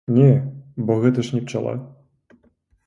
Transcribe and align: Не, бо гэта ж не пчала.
Не, 0.17 0.29
бо 0.87 0.91
гэта 1.03 1.27
ж 1.29 1.37
не 1.37 1.41
пчала. 1.45 1.73